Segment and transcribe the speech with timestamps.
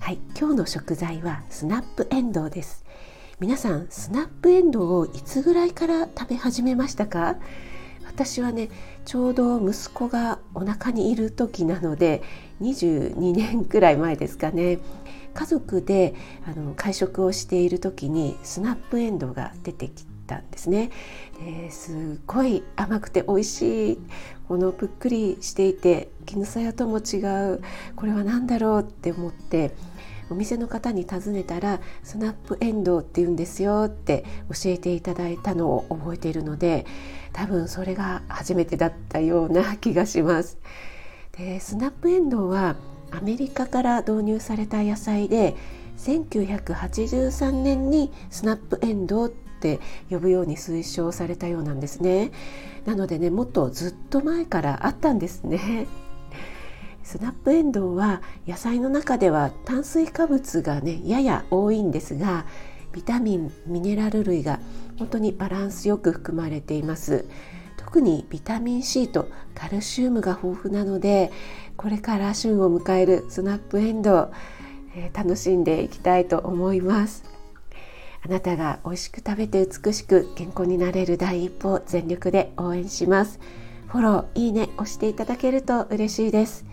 [0.00, 2.84] はい、今日の食材はスナップエンドウです。
[3.38, 7.36] 皆さんスナップエンドウをいつぐらいから食べ始めましたか？
[8.06, 8.70] 私はね
[9.04, 12.22] ちょうど息子がお腹にいる時なので
[12.62, 14.78] 22年くらい前ですかね。
[15.34, 20.90] 家族であの会食をしている時にスナップエンドウが出てきたんですね。
[21.44, 23.98] ですっごい甘くて美味しい
[24.48, 27.18] このぷっくりしていて絹さやとも違
[27.54, 27.60] う。
[27.96, 29.72] これは何だろうって思って
[30.30, 36.86] お店の方に尋ねたらスナップエンドウって言うんですよって教えていただいたのを覚えているので
[37.32, 40.58] 多分それが初めてだったような気がします。
[41.36, 42.76] でスナップエンドウは
[43.10, 45.56] アメリカから導入された野菜で
[45.98, 52.30] 1983年にスナップエンドウって呼ぶように推奨されたようなんですね。
[52.86, 55.88] なのでねもっとずっと前からあったんですね。
[57.10, 62.46] スナップエンドウは野菜の中では炭水化物がねやや多いんですが
[62.92, 64.60] ビタミンミネラル類が
[64.96, 67.24] 本当にバランスよく含まれています。
[67.76, 71.32] 特にビタミン C とカルシウムが豊富なので
[71.76, 74.32] これから旬を迎えるスナップエンドウ、
[74.94, 77.24] えー、楽しんでいきたいと思います。
[78.24, 83.40] あなたが美味しく食べて美しく健康になれる第一歩を全力で応援します。
[83.88, 86.70] フォローいいね押していただけると嬉しいです。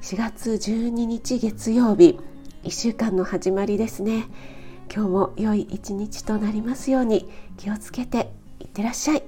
[0.00, 2.20] 4月12日月曜日。
[2.62, 4.26] 1週間の始まりですね。
[4.94, 8.30] 今日も良い一日となりますように気をつけて
[8.60, 9.22] いってらっしゃい。